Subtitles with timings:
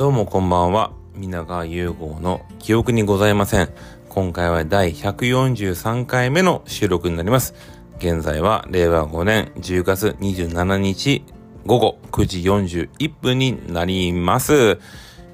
[0.00, 0.92] どうもこんばんは。
[1.14, 3.68] 皆川融合の記憶にございません。
[4.08, 7.52] 今回は第143回目の収録になります。
[7.98, 11.22] 現在は令和5年10月27日
[11.66, 14.78] 午後9時41分になります。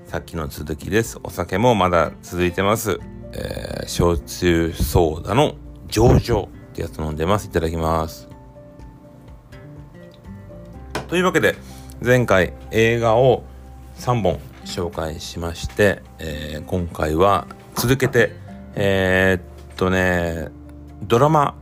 [0.07, 1.21] さっきの続きです。
[1.23, 2.99] お酒もまだ続いてます。
[3.35, 5.55] えー、焼酎ソーダの
[5.87, 7.47] 上々ってやつ飲んでます。
[7.47, 8.29] いただきます。
[11.07, 11.55] というわけで、
[12.05, 13.45] 前回映画を
[14.01, 18.33] 3本紹介しまして、えー、今回は続けて、
[18.75, 20.49] えー、っとね、
[21.03, 21.55] ドラマ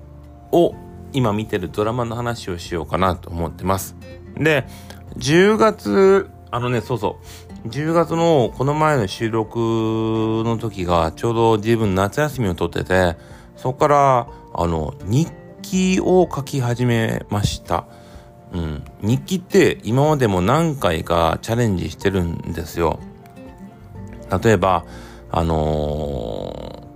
[0.51, 0.75] を
[1.13, 3.97] 今見てるドラマの話をしようかなと思ってます。
[4.37, 4.67] で、
[5.17, 7.19] 10月、あのね、そうそ
[7.65, 9.59] う、10月のこの前の収録
[10.45, 13.17] の時がちょうど自分夏休みを取ってて、
[13.57, 15.31] そこから、あの、日
[15.63, 17.87] 記を書き始めました。
[18.55, 23.01] うん、日記って今までも何回かチャレンジしてるんですよ。
[24.43, 24.85] 例えば、
[25.31, 26.89] あの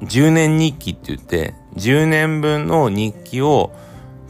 [0.00, 3.72] ー、10年日記って言って、10年分の日記を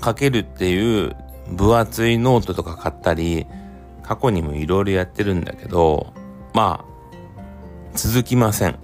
[0.03, 1.15] 書けるっていう
[1.53, 3.47] 分厚いノートとか買ったり、
[4.03, 6.15] 過去にもいろいろやってるんだけど、
[6.55, 6.89] まあ、
[7.95, 8.79] 続きません。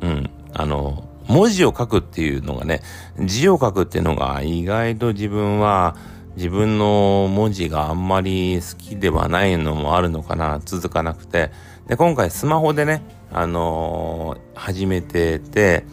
[0.00, 0.30] うん。
[0.52, 2.82] あの、文字を書くっていうのがね、
[3.18, 5.96] 字を書くっていうのが意外と自分は
[6.36, 11.50] 自分の文字があんまり好きではないのもあるのかな、続かなくて。
[11.86, 15.84] で、今回スマホでね、あのー、始めてて、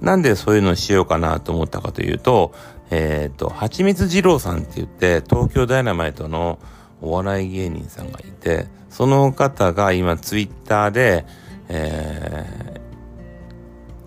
[0.00, 2.52] なんでそういうのしようかなと思ったかというと、
[2.90, 6.58] えっ、ー、と、はちみつ二郎さんって言って、東京ダイナマイトの
[7.00, 11.26] お笑い芸人さんがいて、その方が今ツイッターで、
[11.68, 12.80] え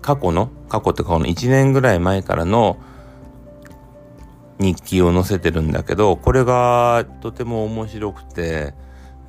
[0.00, 2.78] 過去の、過去ってこの1年ぐらい前からの、
[4.62, 8.74] 日記を載せてるんだけど、これがとても面白くて、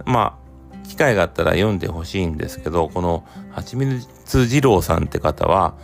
[0.06, 3.88] まあ、機会があったら読んでほしいんですけど、この、はちみ
[4.26, 5.76] つ二郎さんって方は、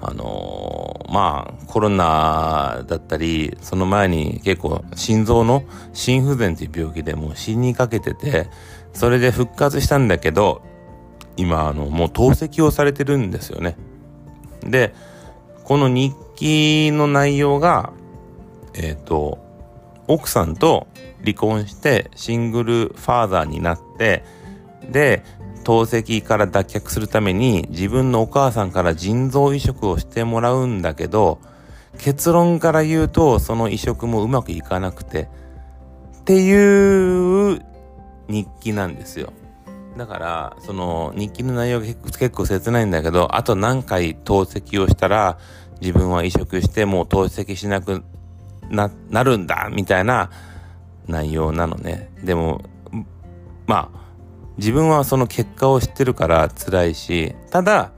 [0.00, 8.48] あのー、まあ、コロナだったり、その前に結構心臓の心不全っていう病気でもう死にかけてて、
[8.92, 10.62] それで復活したんだけど、
[11.36, 13.76] 今、あの、もう透析をされてるんですよね。
[14.62, 14.94] で、
[15.64, 17.92] この日記の内容が、
[18.76, 19.38] えっ、ー、と、
[20.06, 20.86] 奥さんと
[21.24, 24.24] 離婚してシングルファーザーになって、
[24.90, 25.22] で、
[25.64, 31.40] 透析から脱却するために自分のお母さんから腎臓移植をしてもらうんだけど、
[31.98, 35.28] 結論から言うとその移植もうまくいかなくて、
[36.20, 37.62] っていう
[38.28, 39.32] 日記なんですよ。
[39.96, 45.38] だから、その日記の内容が結構切ないんだけど、あと何回透析をしたら
[45.80, 48.04] 自分は移植してもう透析しなく
[48.70, 50.30] な、なるんだみたいな
[51.06, 52.10] 内容なのね。
[52.22, 52.62] でも、
[53.66, 54.06] まあ、
[54.58, 57.92] 自分はその結果を知ってるから辛いし、ただ、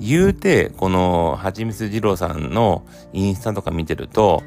[0.00, 4.42] 言うて、この、はちみつ二郎さんのインスタとか見てると、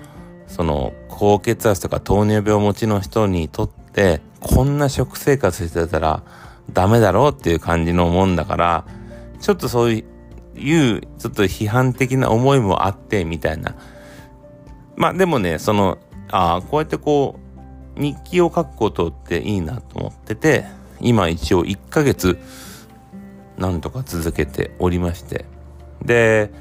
[0.47, 6.21] その、高血圧とか糖尿病持ちの人にとって、こんな食生活してたら
[6.71, 8.85] ダメだろうっていう感じのもんだから、
[9.39, 10.03] ちょっとそういう、
[10.55, 13.75] ちょっと批判的な思いもあって、みたいな
[14.97, 15.99] まあでもね、その、
[16.29, 17.39] ああ、こうやってこ
[17.95, 20.65] う、日記を書くことっていいなと思ってて、
[20.99, 22.37] 今一応1ヶ月、
[23.57, 25.45] なんとか続けておりまして。
[26.03, 26.51] で、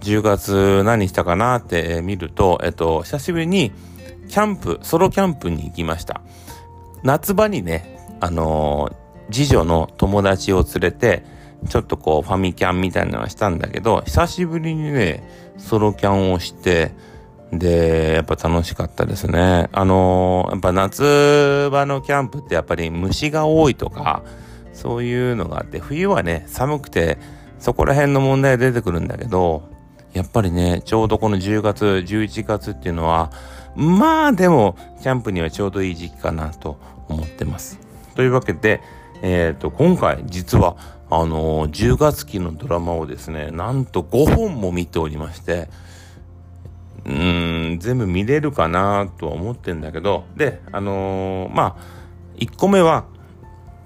[0.00, 3.72] 10月何したかなって見ると、えっと、久しぶりに
[4.28, 6.22] キャンプ、ソロキャンプに行きました。
[7.02, 11.24] 夏場にね、あのー、次女の友達を連れて、
[11.68, 15.22] ちょっとこうファミキャンみたいなのはしたんだけど、久しぶりにね、
[15.56, 16.92] ソロキャンをして、
[17.52, 19.68] で、やっぱ楽しかったですね。
[19.72, 24.22] あのー、やっぱ夏場のキャンプってやっぱり虫が多いとか、
[24.72, 27.18] そういうのがあって、冬はね、寒くて、
[27.58, 29.62] そこら辺の問題出てくるんだけど、
[30.12, 33.32] やっぱりね、ちょうどこの10月、11月っていうのは、
[33.76, 36.78] まあでも、キャンプにはちょうどいい時期かなと
[37.08, 37.78] 思ってます。
[38.14, 38.80] というわけで、
[39.22, 40.76] えっ、ー、と、今回実は、
[41.10, 45.68] あのー、10月期のドラマをですね、なんと5本も見ておりまして、
[47.06, 51.82] うん、全部見れるかなとは思ってんだけど、で、あのー、まあ、
[52.36, 53.06] 1個目は、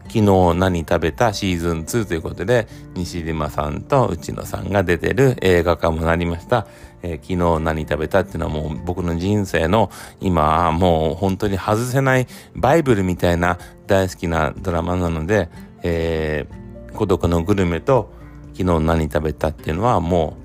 [0.08, 6.66] 昨日何食べたシーズン2ということで、西島さんと内野さんが出てる映画化もなりました。
[7.02, 12.26] えー、昨日何食べたっていうのはもう僕の人生の今もう本当に外せない
[12.56, 15.48] バイブルみたいな大好きなドラマなので、
[15.82, 18.12] えー、孤独のグルメと
[18.54, 20.36] 昨日何食べたっていうのはも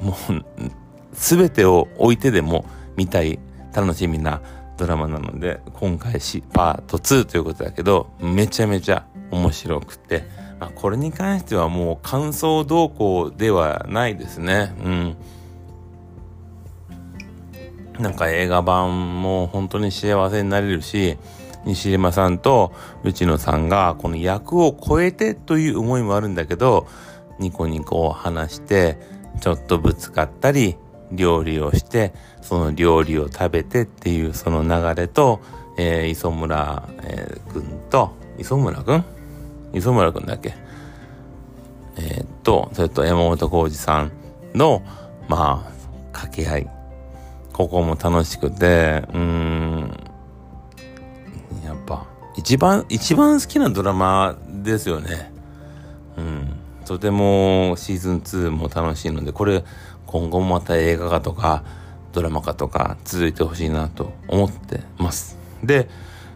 [0.00, 0.85] う、もう
[1.16, 2.64] 全てを置いてでも
[2.96, 3.38] 見たい
[3.74, 4.40] 楽しみな
[4.76, 10.24] ドラマなので、今回し、パート2ということだけど、めちゃめちゃ面白くて、
[10.60, 14.74] まあ、これに関してはもう感想動向ではないですね。
[14.84, 15.16] うん。
[17.98, 21.16] なんか映画版も本当に幸せになれるし、
[21.64, 22.72] 西島さんと
[23.02, 26.86] 内野さんがこの役を超えてという思いもあるんだけど、
[27.38, 28.98] ニコニコを話して、
[29.40, 30.76] ちょっとぶつかったり、
[31.12, 32.12] 料理をして、
[32.42, 35.40] その料理を食べてっていうその流れと、
[35.78, 39.04] えー、磯村、えー、くんと、磯村くん
[39.72, 40.54] 磯村くんだっけ？
[41.96, 44.12] えー、っと、それと山本浩二さん
[44.54, 44.82] の、
[45.28, 45.72] まあ、
[46.12, 46.70] 掛け合い。
[47.52, 49.90] ここも楽しくて、うん、
[51.64, 52.06] やっぱ、
[52.36, 55.32] 一番、一番好きなドラマですよね。
[56.18, 56.52] うん。
[56.84, 59.64] とてもシーズン2も楽しいので、これ、
[60.18, 61.62] 今後もまた映画化とか、
[62.12, 65.36] ドラマ化とか続いてほしいなと思ってます。
[65.62, 65.90] で、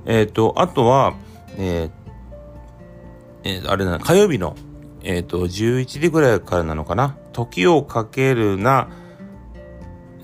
[0.05, 1.15] えっ、ー、と、あとは、
[1.57, 1.91] えー、
[3.45, 4.55] えー、あれな、火曜日の、
[5.03, 7.17] えっ、ー、と、11時ぐらいからなのかな？
[7.33, 8.91] 時をかけるな、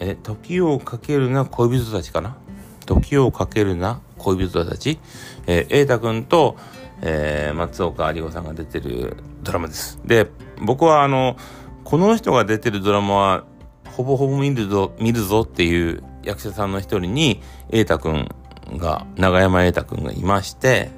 [0.00, 2.37] え、時をかけるな恋人たちかな？
[2.85, 4.99] 時をかけるな恋人たち？
[5.47, 6.58] えー、瑛太くんと、
[7.00, 9.99] えー、松岡有子さんが出てるドラマです。
[10.05, 10.29] で、
[10.61, 11.38] 僕はあの、
[11.86, 13.44] この人が出てるドラマは、
[13.90, 17.40] ほぼほぼ見るぞ、見るぞっていう役者さんの一人に、
[17.70, 18.28] 瑛太くん
[18.76, 20.90] が、長山瑛太くんがいまして、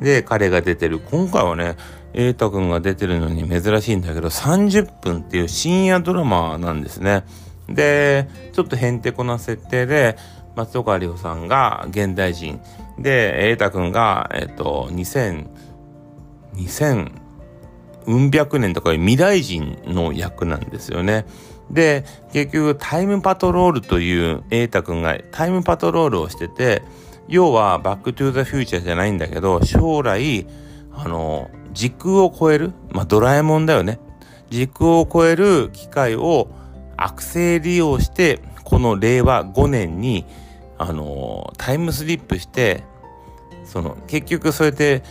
[0.00, 1.76] で、彼が出てる、今回はね、
[2.14, 7.24] 瑛太くんが出てるのに珍しいんだけど、30分っていう深夜ドラマなんですね。
[7.68, 10.16] で、ちょっとへんてこな設定で、
[10.56, 12.62] 松岡里帆さんが現代人、
[12.98, 15.48] で、瑛太くんが、えっと、2000、
[16.54, 17.23] 2000、
[18.06, 21.26] うん百年とか未来人の役なんですよね。
[21.70, 26.82] で、結局タイムパトロールという瑛太くんがタイムパトロールをしてて、
[27.28, 30.46] 要はバックトゥーザフューチャーじゃないんだけど、将来、
[30.92, 33.98] あの、時空を超える、まあドラえもんだよね。
[34.50, 36.48] 時空を超える機械を
[36.96, 40.24] 悪性利用して、この令和5年に、
[40.78, 42.84] あの、タイムスリップして、
[43.64, 45.02] その、結局そうやって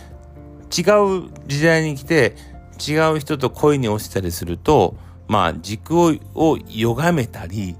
[0.70, 0.82] 違
[1.26, 2.36] う時代に来て、
[2.78, 4.96] 違う人と恋に落ちたりすると、
[5.28, 7.76] まあ、時空を歪めたり、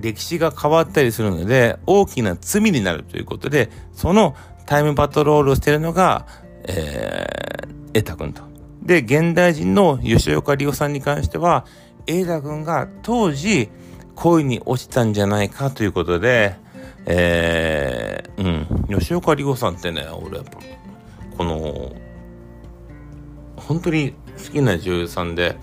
[0.00, 4.34] 歴史が変わったりするので、大きな罪になるということで、その
[4.66, 6.26] タイムパトロールをしているのが、
[6.64, 8.42] えー、エタ君と。
[8.82, 11.66] で、現代人の吉岡里帆さんに関しては、
[12.06, 13.68] エーダ君が当時
[14.14, 16.56] 恋に落ちたんじゃないかということで、
[17.06, 20.58] えー、うん、吉岡里帆さんってね、俺やっぱ、
[21.36, 21.92] この、
[23.70, 25.56] 本当に好きな女優さんで、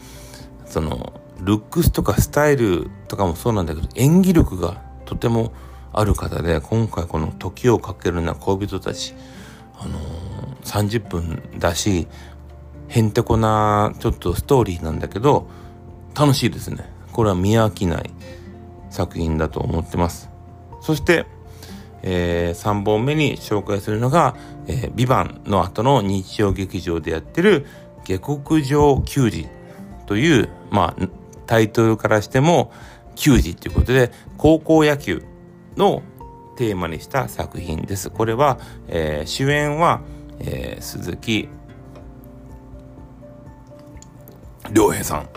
[0.65, 1.11] その、
[1.41, 5.51] ルックスとかスタイルとかもそうなんだけど、演技力がとても
[5.91, 9.13] ある方で、今回この時をかけるな恋人たち、
[9.77, 12.07] あのー、30分だし、
[12.87, 15.49] へんてこなちょっとストーリーなんだけど、
[16.17, 16.89] 楽しいですね。
[17.11, 18.09] これは見飽きない
[18.89, 20.29] 作品だと思ってます。
[20.79, 21.25] そして、
[22.03, 24.37] えー、3本目に紹介するのが、
[24.67, 27.65] えー、ビバンの後の日曜劇場でやってる
[28.07, 29.49] 下克上球児
[30.05, 31.07] という、まあ、
[31.45, 32.71] タイトルからしても
[33.15, 35.23] 球児ということで、高校野球
[35.75, 36.01] の
[36.55, 38.09] テーマにした作品です。
[38.09, 40.01] これは、えー、主演は、
[40.39, 41.49] えー、鈴木
[44.73, 45.29] 良平さん。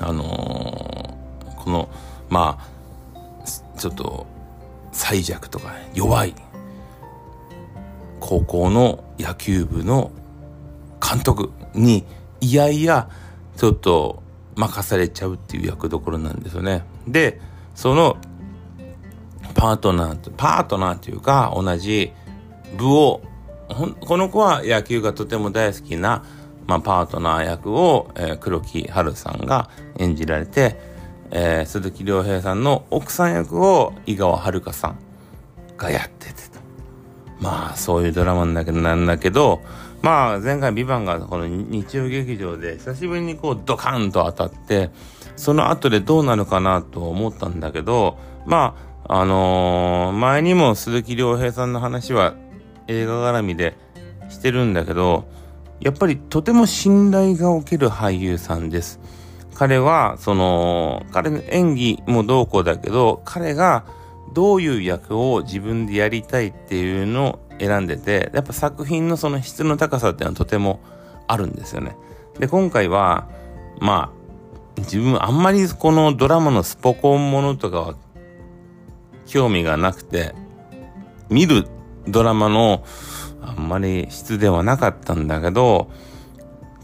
[0.00, 1.88] あのー、この、
[2.28, 4.26] まあ、ちょっと、
[4.92, 6.34] 最弱とか弱い、
[8.18, 10.10] 高校の野球部の
[11.00, 12.04] 監督に、
[12.40, 13.08] いやいや、
[13.56, 14.22] ちょっと
[14.56, 16.84] 任されちゃうっていう役どころなんですよね。
[17.06, 17.40] で、
[17.74, 18.16] その、
[19.54, 22.12] パートナーと、パートナーというか、同じ
[22.76, 23.22] 部を、
[24.00, 26.24] この子は野球がとても大好きな、
[26.66, 30.78] まあ、パートナー役を、えー、黒木華さんが演じられて、
[31.30, 34.98] えー、鈴木亮平さんの奥さん役を井川遥さん
[35.76, 36.40] がやってて。
[37.40, 39.60] まあ、そういうドラマなんだけど、なんだけど、
[40.02, 44.90] まあ、前回ビバンがこの日曜劇場で久しぶりにこうドカンと当たって、
[45.36, 48.76] その後でどうなるかなと思ったんだけど、ま
[49.06, 52.34] あ、あのー、前にも鈴木亮平さんの話は
[52.88, 53.76] 映画絡みで
[54.28, 55.28] してるんだけど、
[55.80, 59.00] やっぱりとても信頼がおける俳優さんです。
[59.54, 63.84] 彼は、その、彼の演技もどうこうだけど、彼が
[64.32, 70.80] どういう役を自分でやりたいっていうの選んでて、やっぱ作品のその質の高さっていうのはとても
[71.28, 71.94] あるんですよね。
[72.38, 73.28] で、今回は、
[73.80, 74.10] ま
[74.76, 77.94] あ、自分あんまりこのドラマのスポコンものとかは
[79.26, 80.34] 興味がなくて、
[81.28, 81.68] 見る
[82.08, 82.82] ドラマの
[83.42, 85.90] あんまり質ではなかったんだけど、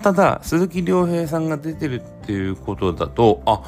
[0.02, 3.62] ただ、鈴木亮平さんが出てるっていうことだと、あ、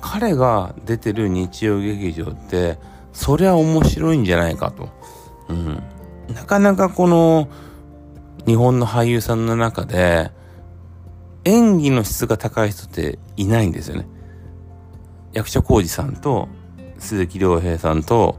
[0.00, 2.78] 彼が出てる日曜劇場って、
[3.12, 4.88] そりゃ面白いんじゃないかと。
[5.48, 5.82] うん。
[6.34, 7.48] なかなかこの、
[8.46, 10.30] 日本の俳優さんの中で、
[11.44, 14.06] 演技の質が高い人っていないんですよね。
[15.32, 16.48] 役所広司さんと、
[16.98, 18.36] 鈴木亮平さんと、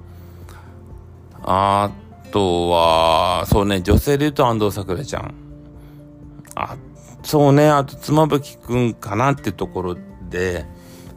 [1.44, 1.92] あ
[2.32, 5.34] とは、そうね、女性で言うと安藤サクラちゃん。
[6.56, 6.76] あ、
[7.24, 9.98] そうね、あと妻夫木くんかなってところ
[10.30, 10.66] で、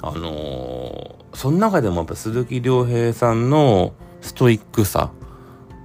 [0.02, 5.12] あのー、その中でもやっぱ鈴木亮平さんのストイックさ。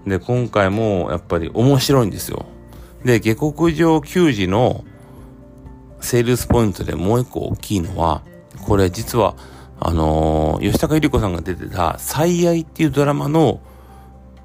[0.06, 2.46] で、今回もやっぱり面白いんですよ。
[3.04, 4.84] で、下克上球児の
[6.00, 8.22] セールスポイントでもう一個大きいのは、
[8.66, 9.36] これ実は、
[9.80, 13.60] あのー、吉高由里子さんが出てた、最愛っていうドラマの、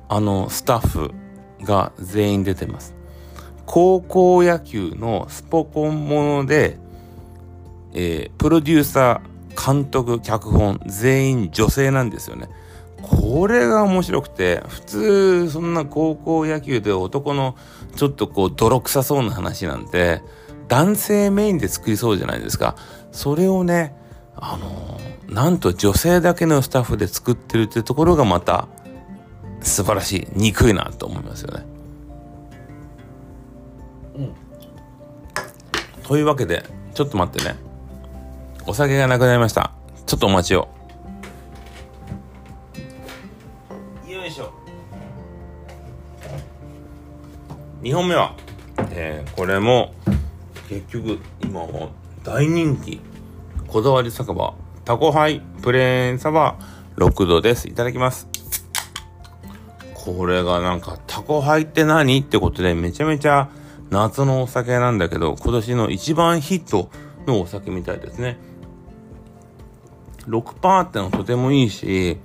[0.08, 1.10] あの、スタッフ
[1.62, 2.94] が全員出てます。
[3.66, 6.78] 高校野球のスポコンもので、
[7.92, 12.48] えー、プロデューサー、監督、脚本、全員女性なんですよね。
[13.02, 17.56] これが面白くて、普通、そんな高校野球で男の
[17.96, 20.22] ちょっとこう泥臭そうな話なんて、
[20.68, 22.76] 男性メインで作りそうじゃないですか。
[23.12, 23.94] それをね、
[24.36, 28.68] あのー、なんと女性だけのスタッフで作ってるってところがまた
[29.60, 31.66] 素晴らしい、憎いなと思いますよね。
[34.16, 34.34] うん。
[36.02, 36.64] というわけで、
[36.94, 37.56] ちょっと待ってね。
[38.66, 39.72] お酒がなくなりました。
[40.06, 40.68] ちょっとお待ちを。
[47.82, 48.36] 2本目は、
[48.90, 49.94] えー、これも
[50.68, 51.88] 結局今は
[52.22, 53.00] 大人気。
[53.66, 54.52] こだわり酒場
[54.84, 56.58] タコハイプレーンサバ
[56.96, 57.68] 6度です。
[57.68, 58.28] いただきます。
[59.94, 62.20] これがなんかタコハイって何？
[62.20, 63.48] ってことでめちゃめちゃ
[63.88, 66.90] 夏のお酒なんだけど今年の一番ヒット
[67.26, 68.38] のお酒みたいですね。
[70.26, 72.18] 6%ってのとてもいいし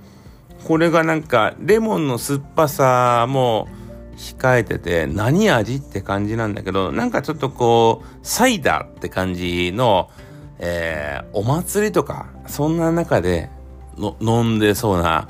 [0.64, 3.68] これがなんかレモンの酸っぱさも
[4.16, 10.10] 控えてて、何味って感じなんだけど、なんかちょっとこう、サイダーって感じの、
[10.58, 13.50] えー、お祭りとか、そんな中で
[13.98, 15.28] の飲んでそうな、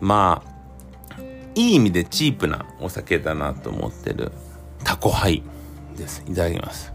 [0.00, 1.22] まあ、
[1.54, 4.30] いい意味でチープなお酒だなと思ってる
[4.84, 5.42] タコハイ
[5.96, 6.22] です。
[6.28, 6.92] いただきます。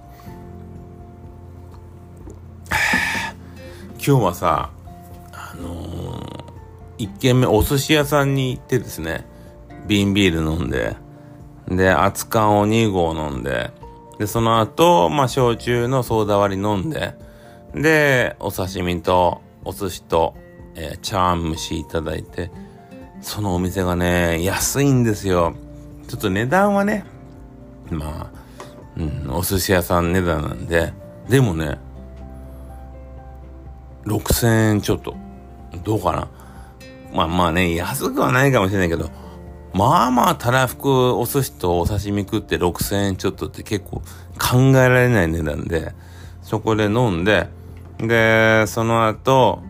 [4.05, 4.69] 今日はさ、
[5.33, 6.43] あのー、
[6.99, 9.25] 一軒目お寿司屋さんに行ってですね、
[9.87, 10.95] 瓶ビール飲んで、
[11.67, 13.71] で、熱燗を2合飲んで、
[14.19, 17.15] で、その後、まあ、焼酎のソーダ割り飲んで、
[17.73, 20.35] で、お刺身と、お寿司と、
[20.75, 22.51] えー、茶碗蒸しいただいて、
[23.21, 25.55] そのお店がね、安いんですよ。
[26.07, 27.05] ちょっと値段はね、
[27.89, 28.43] まあ、
[28.97, 30.93] うん、お寿司屋さん値段なんで、
[31.29, 31.79] でもね、
[34.05, 35.15] 6000円ちょっと。
[35.83, 36.27] どうかな。
[37.13, 39.09] まあまあね、安くはないかもしれないけど、
[39.73, 44.01] まあまあ、たらふくお寿司とお刺身食って6000円ちょっとって結構
[44.39, 45.93] 考えられない値段で、
[46.43, 47.47] そこで飲んで、
[47.97, 49.63] で、その後、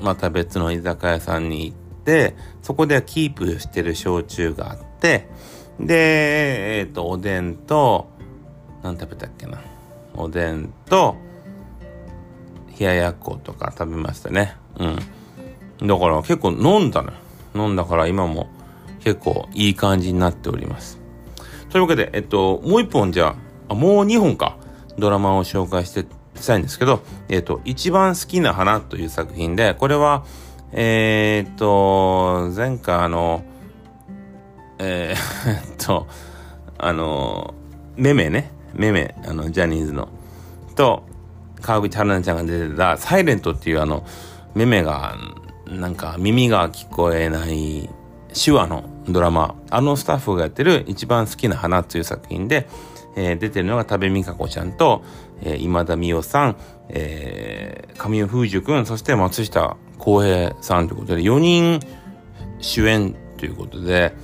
[0.00, 5.28] また別の居酒屋さんに行って、そこでキープしてる焼酎があって、
[5.78, 8.08] で、えっ、ー、と、おでんと、
[8.82, 9.60] 何食べたっけな。
[10.14, 11.16] おでんと、
[12.78, 14.56] 冷ややっことか食べましたね。
[14.78, 14.86] う
[15.84, 15.86] ん。
[15.86, 17.12] だから結構飲んだの
[17.54, 18.48] 飲んだから今も
[19.00, 21.00] 結構いい感じになっております。
[21.70, 23.34] というわけで、えっと、もう一本じゃ
[23.68, 24.56] あ、もう二本か、
[24.98, 26.04] ドラマを紹介して
[26.40, 30.24] したいんですけど、えっと、一番好きな花という作品で、これは、
[30.72, 33.44] えー、っと、前回あの、
[34.78, 36.06] えー、 っと、
[36.78, 37.54] あの、
[37.96, 40.08] めめね、めめ、あの、ジャニーズの、
[40.74, 41.04] と、
[41.60, 44.04] 川口春奈ちゃんが出てた、サイレントっていうあの、
[44.54, 45.16] めめが、
[45.66, 47.88] なんか耳が聞こえない
[48.32, 52.68] 手話のドラマ、あのスタッフがやってる一番好きな花という作品で、
[53.16, 55.02] えー、出てるのが多部未華子ちゃんと、
[55.42, 56.56] えー、今田美桜さん、
[56.88, 61.80] えー、神尾楓珠くん、そして松下洸平さんということで、4人
[62.60, 64.14] 主演ということで、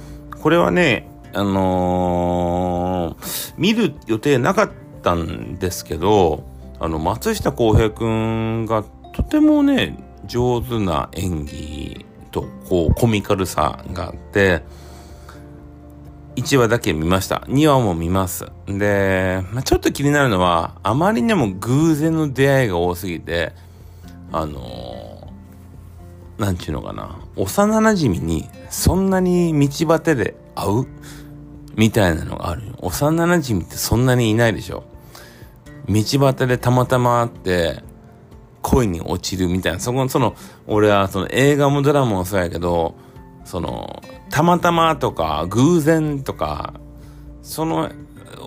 [0.41, 4.71] これはね、あのー、見る予定なかっ
[5.03, 6.45] たんですけど、
[6.79, 14.63] あの、松下洸平くんがとてもね、上手な演技とこうコミカルさがあって、
[16.37, 17.45] 1話だけ見ました。
[17.49, 18.47] 2話も見ます。
[18.67, 23.53] で、まあ、ちょっと気になるのは、あまりにも偶然の出会いが多すぎて、
[24.33, 30.87] あのー、なんちゅうのかな、幼馴染にそんなに道端で会う？
[31.75, 32.75] みたいなのがあるよ。
[32.83, 34.85] 幼馴染ってそんなにいないでしょ。
[35.89, 37.83] 道端でたまたま会って、
[38.67, 39.81] 恋に落ちるみたいな。
[39.81, 40.35] そこの、その、
[40.67, 42.97] 俺はその映画もドラマもそうやけど、
[43.45, 46.75] その、たまたまとか、偶然とか、
[47.43, 47.91] その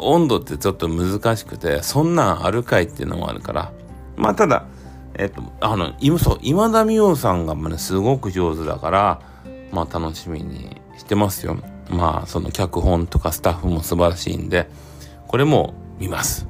[0.01, 3.71] 温度ってちょっと難しくて、そんなんあるかいっていうのもあるから。
[4.17, 4.65] まあ、ただ、
[5.15, 9.21] えっと、あの、今、そう、今田美桜さんがね、すごく上手だから、
[9.71, 11.57] まあ、楽しみにしてますよ。
[11.89, 14.69] まあ、その脚本とかスタッフも素晴らしいんで、
[15.27, 16.45] これも見ます。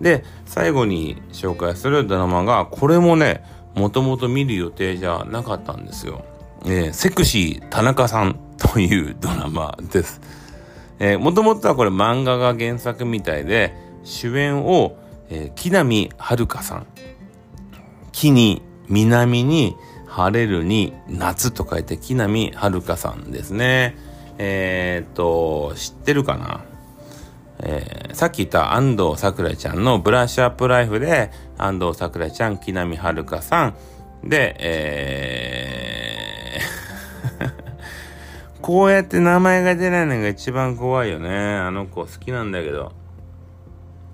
[0.00, 3.42] で、最後に紹介するドラマが、これもね、
[3.74, 6.24] もともと見る予定じゃなかったんですよ。
[6.64, 10.20] えー、セクシー田中さん というドラマです。
[10.98, 14.96] えー、もともとはこれ漫画が原作みたいで、主演を、
[15.30, 16.86] えー、木南遥さん。
[18.12, 19.76] 木に、南に、
[20.06, 23.96] 晴れるに、夏と書いて木南遥さんですね。
[24.38, 26.64] えー、っと、知ってるかな？
[27.60, 33.74] えー、さっき言った安藤さくらちゃんのブラッシュアップライフで、安藤さくらちゃん、木南遥さん、
[34.28, 36.28] で、えー
[38.60, 41.30] こうやって名前が出ないのが一番怖いよね。
[41.30, 42.92] あの子好きなんだけど。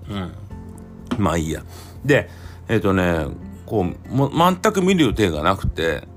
[0.09, 0.31] うん。
[1.17, 1.63] まあいいや。
[2.03, 2.29] で、
[2.67, 3.25] えっ、ー、とね、
[3.65, 6.07] こう、も、全く見る予定がなくて、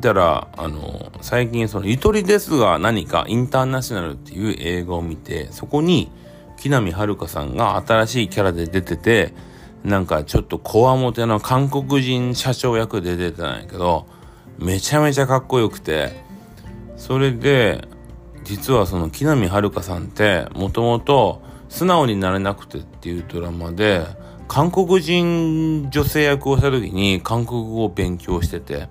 [0.00, 6.10] たら、あの、最近その、ゆとりですが何かインターナショナルっていう映画を見て、そこに、
[6.56, 9.34] 木南遥さんが新しいキャラで出てて、
[9.84, 14.06] なんかちょっとこわもての韓国人社長役で出てたんやけど、
[14.58, 16.24] めちゃめちゃかっこよくて、
[16.96, 17.86] それで、
[18.44, 24.06] 実はその木南遥さんってもともと素直になれなくてっていうドラマで
[24.46, 28.88] 韓国人女性役をした時に韓国語を勉強してて。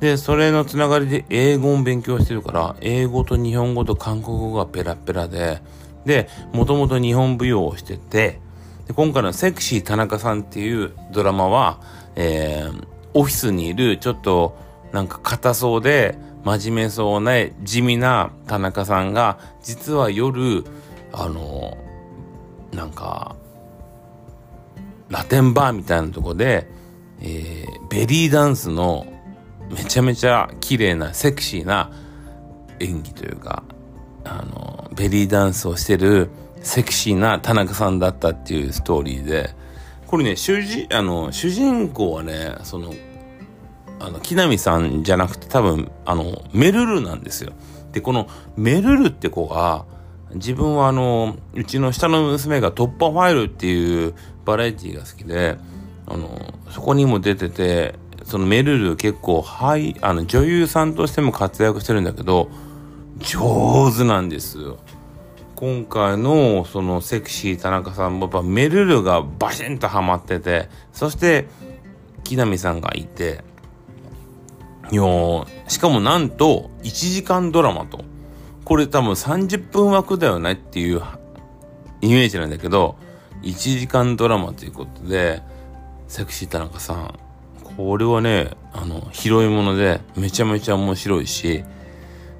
[0.00, 5.62] でそれのつながりで英語も勉強してるから英語と日本語と韓国語がペラペラで
[6.04, 8.40] でもともと日本舞踊をしてて
[8.86, 11.80] で今回の「セクシー田中さん」っていうドラマは、
[12.16, 14.56] えー、オフィスにいるちょっと
[14.92, 20.64] なんか硬そうで真面目そうな地味な田中さんが実は夜
[21.12, 21.76] あの
[22.72, 23.34] なんか
[25.08, 26.68] ラテンバーみたいなとこで、
[27.20, 29.06] えー、ベリーダンスの
[29.70, 31.90] めちゃめちゃ綺麗なセクシーな
[32.80, 33.62] 演技というか
[34.24, 36.30] あのベリーダンスをしてる
[36.62, 39.50] セクシーな田中さんだったっていうストーリーで
[40.06, 42.94] これね主人あの主人公はねその
[44.00, 47.52] あの、木南さんじゃなくて多分、あの、メルルなんですよ。
[47.92, 49.86] で、このメルルって子が、
[50.34, 55.56] 自分はあの、うちの下の娘が突破ファイルっていうバラエティが好きで、
[56.06, 62.50] あの、そこにも出てて、そのメルル結構、はい、あの、女優さんとしても活躍してるんだけど、
[63.18, 64.78] 上手なんですよ。
[65.54, 71.46] 今回のそのセクシー田中さんもやっぱメルルがバシンとハマってて、そして
[72.24, 73.44] 木南さんがいて、
[74.90, 75.02] いや
[75.68, 78.04] しかもなんと1時間ドラマと。
[78.64, 81.02] これ多分30分枠だよねっていう
[82.00, 82.96] イメージなんだけど、
[83.42, 85.42] 1時間ドラマということで、
[86.08, 87.18] セクシー田中さん、
[87.76, 91.64] これはね、あの、広いものでめちゃめちゃ面白いし、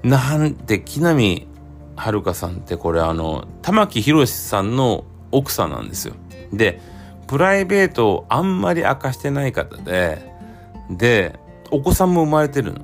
[0.05, 1.49] なんて木南
[1.97, 6.15] 遥さんってこれあの、玉木宏さんの奥さんなんですよ。
[6.53, 6.81] で、
[7.27, 10.31] プライベートをあんまり明かしてない方で、
[10.91, 11.39] で、
[11.71, 12.81] お子さんも生まれてるの。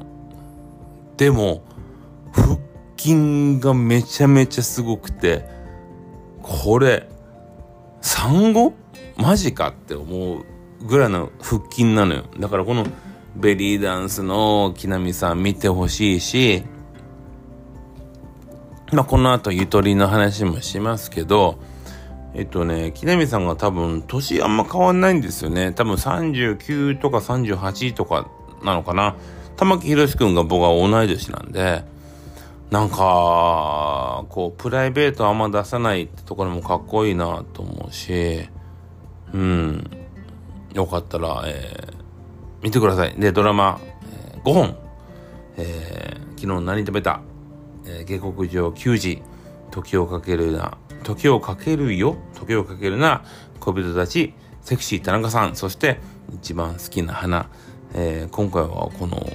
[1.19, 1.63] でも、
[2.33, 2.57] 腹
[2.97, 5.45] 筋がめちゃめちゃすごくて、
[6.43, 7.07] これ、
[8.01, 8.73] 産後？
[9.19, 10.45] マジかって思う
[10.87, 12.25] ぐらいの腹筋なのよ。
[12.39, 12.87] だからこの
[13.37, 16.63] ベリーダンスの木南さん見てほしいし、
[18.93, 21.59] まあこの後ゆとりの話もしますけど、
[22.35, 25.73] えっとね、木南さんが多分年あんま変わんないんですよね。
[25.73, 28.29] 多分39とか38とか
[28.63, 29.17] なのかな。
[29.57, 31.85] 玉木宏くんが僕は同い年なんで、
[32.71, 38.49] なんか、こう、プライベートあんま出さないってところもかっこいいなと思うし、
[39.35, 39.91] うん。
[40.73, 41.95] よかったら、えー、
[42.63, 43.15] 見てください。
[43.19, 43.81] で、ドラマ、
[44.33, 44.77] えー、5本。
[45.57, 47.21] えー、昨日何食べた？
[48.07, 49.23] 下克上球児、
[49.71, 53.25] 時をかけるな、時をかけるよ、時をかけるな、
[53.61, 56.01] 小人たち、セクシー田中さん、そして
[56.35, 57.49] 一番好きな花、
[57.95, 59.27] えー、今回はこの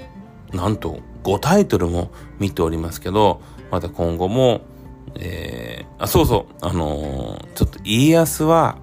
[0.53, 3.41] なんと5タイトルも見ておりますけど
[3.71, 4.61] また今後も、
[5.15, 8.77] えー、あそうそうあのー、ちょっと家康は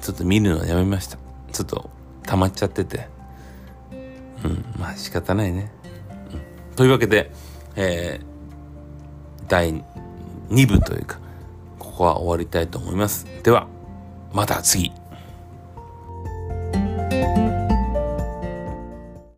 [0.00, 1.18] ちょっと見るのやめました。
[1.52, 1.90] ちょっと
[2.24, 3.08] 溜まっちゃってて。
[4.44, 5.72] うんまあ仕方ないね、
[6.70, 7.32] うん、というわけで、
[7.74, 8.35] えー、
[9.48, 9.82] 第
[10.50, 11.18] 2部というか
[11.78, 13.26] ここは終わりたいと思います。
[13.42, 13.66] では
[14.32, 14.92] また次。